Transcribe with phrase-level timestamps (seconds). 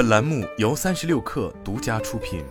[0.00, 2.42] 本栏目由三十六氪独家出品。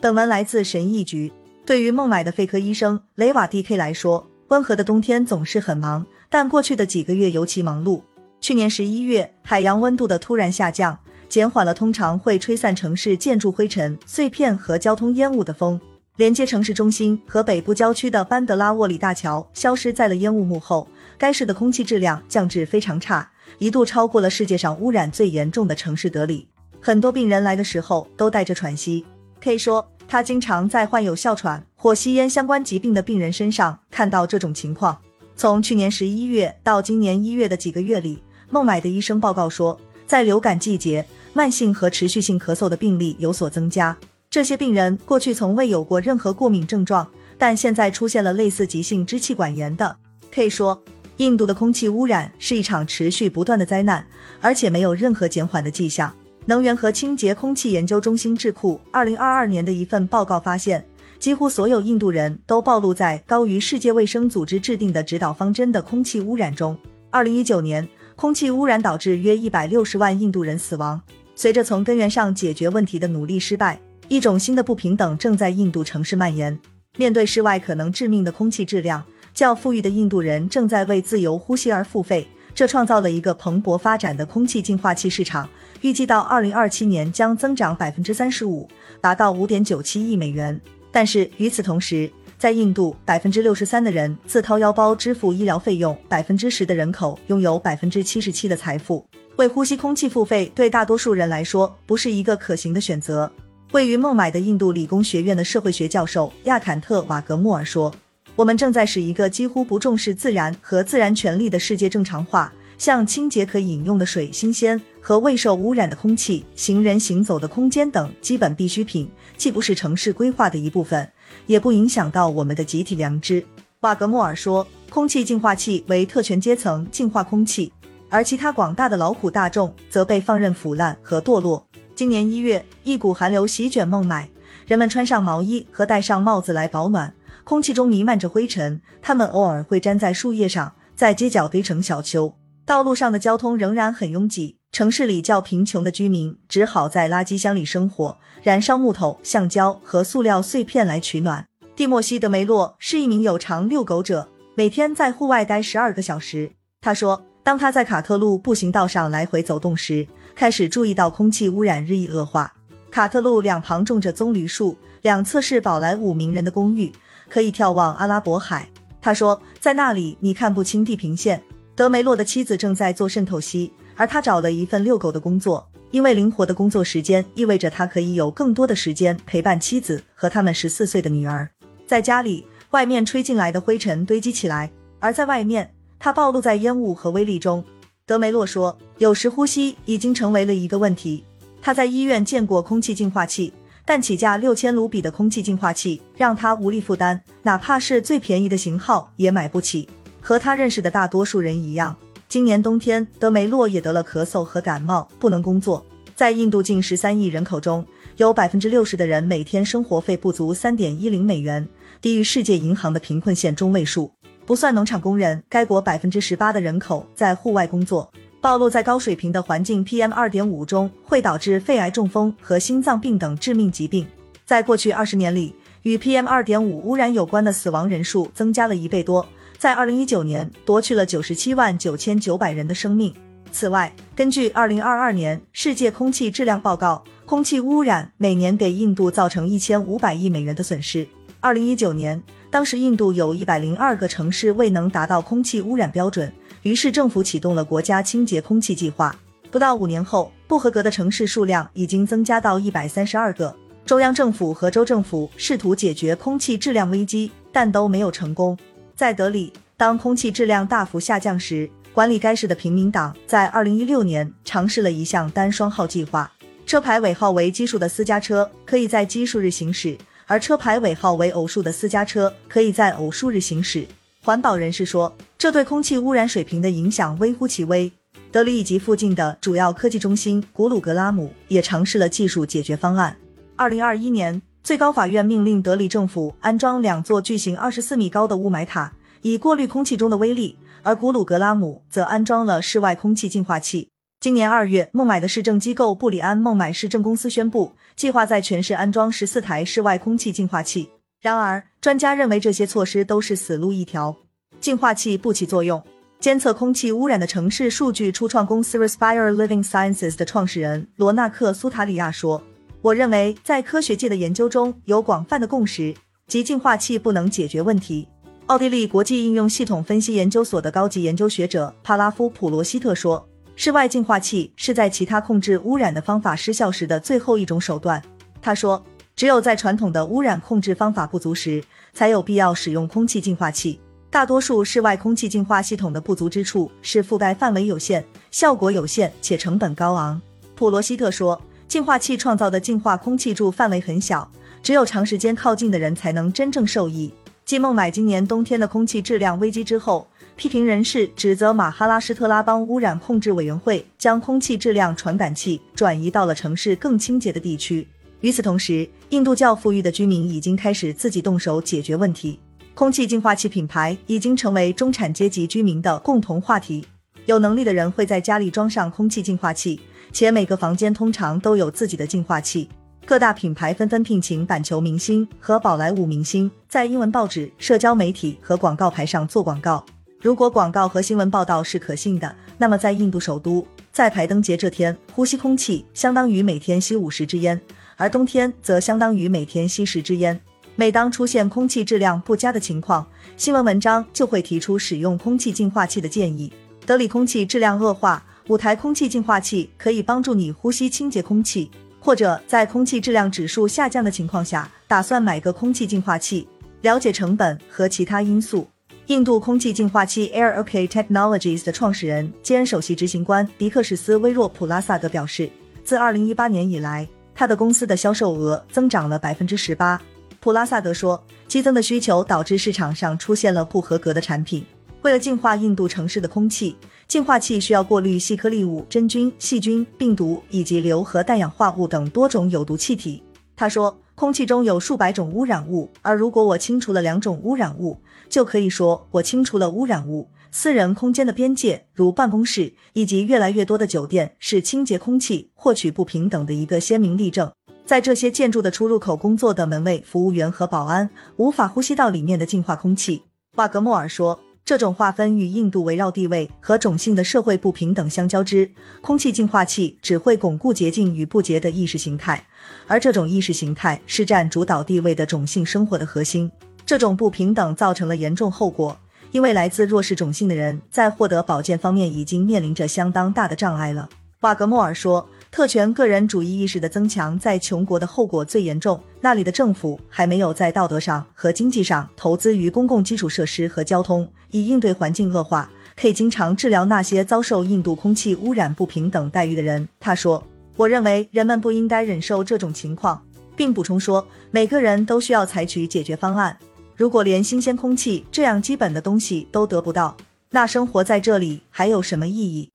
[0.00, 1.32] 本文来自神医局。
[1.66, 8.00] 对于孟买的肺科医生雷瓦 D.K 来说，温和的冬天总是很忙，但过去的几个月尤其忙碌。
[8.40, 10.96] 去年十一月，海洋温度的突然下降，
[11.28, 15.80] 减缓了通常会吹散城市建筑灰尘、碎片和交通烟雾的风。
[16.20, 23.26] 连接城市中心和北部郊区的班德拉沃里大桥消失在了烟雾幕后，该市的空气质量降至非常差，
[23.56, 26.46] 一度超过了世界上污染最严重的城市德里。
[26.78, 29.06] 很多病人来的时候都带着喘息，
[29.42, 29.90] 可以说。
[30.06, 34.98] 他经常在患有哮喘或吸烟相关疾病的病人身上看到这种情况。
[35.36, 43.96] 从去年十一月到今年一月的几个月里，孟买的医生报告说，在流感季节，慢性和持续性咳嗽的病例有所增加。
[44.30, 47.04] 这些病人过去从未有过任何过敏症状，
[47.36, 49.96] 但现在出现了类似急性支气管炎的。
[50.32, 50.80] 可以说，
[51.16, 54.06] 印度的空气污染是一场持续不断的灾难，
[54.40, 56.14] 而且没有任何减缓的迹象。
[56.46, 60.86] 能源和清洁空气研究中心智库二零二二年的一份报告发现，
[61.18, 66.78] 几乎所有印度人都暴露在高于世界卫生组织制定的指导方针的空气污染中。
[67.10, 71.02] 二零一九年，空气污染导致约一百六十万印度人死亡。
[71.34, 76.58] 随着从根源上解决问题的努力失败，一种新的不平等正在印度城市蔓延。
[76.96, 82.26] 面对室外可能致命的空气质量，较富裕的印度人正在为自由呼吸而付费。
[82.52, 85.48] 这创造了一个蓬勃发展的空气净化器市场，
[85.82, 88.68] 预计到二零二七年将增长百分之三十五，
[89.00, 90.60] 达到五点九七亿美元。
[90.90, 99.06] 但是与此同时，在印度，百分之六十三的人自掏腰包支付医疗费用，百分之十的人口拥有百分之七十七的财富。
[99.36, 103.30] 为呼吸空气付费，对大多数人来说不是一个可行的选择。
[103.72, 107.92] 位于孟买的印度理工学院的社会学教授亚坎特瓦格莫尔说。
[108.34, 121.06] 我们正在使一个几乎不重视自然和自然权利的世界正常化，像清洁可饮用的水、新鲜和未受污染的空气、行人行走的空间等基本必需品，既不是城市规划的一部分，
[121.46, 123.44] 也不影响到我们的集体良知。
[123.80, 127.70] 瓦格莫尔说：“空气净化器为特权阶层净化空气，
[128.08, 131.64] 而其他广大的劳苦大众则被放任腐烂和堕落。”
[132.00, 134.26] 今年一月，一股寒流席卷孟买，
[134.66, 137.12] 人们穿上毛衣和戴上帽子来保暖。
[137.44, 142.34] 空气中弥漫着灰尘，它们偶尔会粘在树叶上，在街角堆成小丘。
[142.64, 151.44] 道路上的交通仍然很拥挤，城市里较贫穷的居民只好在垃圾箱里生火，燃烧木头、橡胶和塑料碎片来取暖。
[151.76, 156.52] 蒂莫西·德梅洛是一名有偿遛狗者，每天在户外待十二个小时。
[156.80, 162.52] 他说，当他在卡特路步行道上来回走动时，开始注意到空气污染日益恶化。
[162.90, 166.92] 卡特路两旁种着棕榈树，两侧是宝莱坞名人的公寓。
[167.28, 168.68] 可以眺望阿拉伯海。
[169.00, 171.40] 他说，在那里你看不清地平线。
[171.76, 181.48] 德梅洛的妻子正在做渗透析，而他找了一份遛狗的工作，因为灵活的工作时间意味着他可以有更多的时间陪伴妻子和他们十四岁的女儿。
[181.86, 187.64] 在家里，外面吹进来的灰尘堆积起来，而在外面，他暴露在烟雾和微粒中。
[188.04, 191.24] 德梅洛说，有时呼吸已经成为了一个问题。
[191.62, 193.50] 他在医院见过空气净化器。
[193.82, 199.88] 但起价六千卢比的空气净化器让他无力负担，哪怕是最便宜的型号也买不起。
[200.20, 201.96] 和他认识的大多数人一样，
[202.28, 205.84] 今年冬天德梅洛也得了咳嗽和感冒，不能工作。
[206.14, 207.84] 在印度近十三亿人口中，
[208.18, 211.66] 有百分之六十的人每天生活费不足三点一零美元，
[212.00, 214.12] 低于世界银行的贫困线中位数。
[214.46, 218.12] 不算农场工人，该国百分之十八的人口在户外工作。
[218.40, 224.06] 暴露在高水平的环境 PM 二点五中，会导致肺癌、中风和心脏病等致命疾病。
[224.46, 229.26] 在过去二十年里，与 PM 二点五污染有关的死亡人数增加了一倍多，
[229.58, 233.12] 在二零一九年夺去了九十七万九千九百人的生命。
[233.52, 241.06] 此外，根据二零二二年世界空气质量报告，空气污染每年给印度造成一千五百亿美元的损失。
[241.40, 246.32] 二零一九年，当时印度有一百零二个城市未能达到空气污染标准。
[246.62, 249.14] 于是政府启动了国家清洁空气计划。
[249.50, 253.54] 不到五年后，不合格的城市数量已经增加到一百三十二个。
[253.84, 258.56] 中央政府和州政府试图解决空气质量危机，但都没有成功。
[258.94, 266.30] 在德里，当空气质量大幅下降时，管理该市的平民党在二零一六年尝试了一项单双号计划：
[266.66, 273.84] 车牌尾号为奇数的私家车可以在奇数日行驶，而车牌尾号为偶数的私家车可以在偶数日行驶。
[274.22, 277.90] 环保人士说，这对空气污染水平的影响微乎其微。
[278.30, 283.16] 德里以及附近的主要科技中心古鲁格拉姆也尝试了技术解决方案。
[283.56, 293.88] 二零二一年，最高法院命令德里政府安装两座巨型二十四米高的雾霾塔，以过滤空气中的微粒，而古鲁格拉姆则安装了室外空气净化器。
[294.20, 300.90] 今年二月，孟买的市政机构布里安孟买市政公司宣布，计划在全市安装十四台室外空气净化器。
[301.20, 304.16] 然而，专家认为这些措施都是死路一条，
[304.58, 305.82] 净化器不起作用。
[306.18, 312.42] 监测空气污染的城市数据初创公司 Respire Living Sciences 的创始人罗纳克·苏塔里亚说
[312.80, 315.94] ：“我认为，在科学界的研究中有广泛的共识，
[316.26, 318.08] 即净化器不能解决问题。”
[318.46, 323.28] 奥地利国际应用系统分析研究所的高级研究学者帕拉夫·普罗希特说。
[323.56, 328.02] 室外净化器是在其他控制污染的方法失效时的最后一种手段。
[328.40, 328.82] 他说，
[329.20, 331.62] 只有在传统的污染控制方法不足时，
[331.92, 333.78] 才有必要使用空气净化器。
[334.08, 340.18] 大多数室外空气净化系统的不足之处是覆盖范围有限、效果有限且成本高昂。
[340.54, 341.38] 普罗希特说，
[341.68, 344.26] 净化器创造的净化空气柱范围很小，
[344.62, 347.12] 只有长时间靠近的人才能真正受益。
[347.44, 350.08] 继孟买今年冬天的空气质量危机之后。
[350.34, 357.86] 批评人士指责马哈拉施特拉邦污染控制委员会将空气质量传感器转移到了城市更清洁的地区。
[358.22, 362.38] 与此同时，印度较富裕的居民已经开始自己动手解决问题。
[362.74, 366.84] 空气净化器品牌已经成为中产阶级居民的共同话题。
[367.26, 369.80] 有能力的人会在家里装上空气净化器，
[370.12, 372.68] 且每个房间通常都有自己的净化器。
[373.04, 379.84] 各大品牌纷纷聘请板球明星和宝莱坞明星，在英文报纸、社交媒体和广告牌上做广告。
[380.22, 387.60] 如果广告和新闻报道是可信的，那么在印度首都，在排灯节这天，呼吸空气相当于每天吸五十支烟，
[388.00, 390.40] 而冬天则相当于每天吸十支烟。
[390.74, 393.06] 每当出现空气质量不佳的情况，
[393.36, 396.50] 新闻文章就会提出使用空气净化器的建议。
[396.86, 406.48] 德里空气质量恶化，五台空气净化器可以帮助你呼吸清洁空气，或者在空气质量指数下降的情况下，打算买个空气净化器。
[406.80, 408.66] 了解成本和其他因素。
[409.08, 415.50] 印度空气净化器 Air OK Technologies 的创始人兼首席执行官迪克什斯威若普拉萨德表示，
[415.84, 417.06] 自2018年以来，
[417.40, 419.98] 他的公司的销售额增长了百分之十八。
[420.40, 424.62] 普拉萨德说，激增的需求导致市场上出现了不合格的产品。
[425.00, 426.76] 为了净化印度城市的空气，
[427.08, 433.22] 净化器需要过滤细颗粒物、真菌、细菌、病毒以及硫和氮氧化物等多种有毒气体。
[433.56, 433.96] 他说。
[434.16, 437.96] 空气中有数百种污染物，而如果我清除了两种污染物，
[438.30, 440.30] 就可以说我清除了污染物。
[440.50, 447.52] 私人空间的边界，如办公室以及越来越多的酒店，是清洁空气获取不平等的一个鲜明例证。
[447.84, 453.24] 在这些建筑的出入口工作的门卫、服务员和保安无法呼吸到里面的净化空气。
[453.56, 454.40] 瓦格莫尔说。
[454.62, 462.46] 这种划分与印度围绕地位和种姓的社会不平等相交织，空气净化器只会巩固洁净与不洁的意识形态，
[462.86, 466.48] 而这种意识形态是占主导地位的种姓生活的核心。
[466.84, 468.96] 这种不平等造成了严重后果，
[469.30, 474.08] 因为来自弱势种姓的人在获得保健方面已经面临着相当大的障碍了。
[474.40, 475.28] 瓦格莫尔说。
[475.52, 479.00] 特权个人主义意识的增强，在穷国的后果最严重。
[479.20, 489.88] 那里的政府还没有在道德上和经济上投资于公共基础设施和交通，以应对环境恶化，可以经常治疗那些遭受印度空气污染不平等待遇的人。
[489.98, 490.40] 他说
[490.78, 493.20] ：“我认为人们不应该忍受这种情况，
[493.56, 496.56] 并补充说，每个人都需要采取解决方案。
[497.00, 500.14] 如果连新鲜空气这样基本的东西都得不到，
[500.50, 502.68] 那生活在这里还有什么意义？”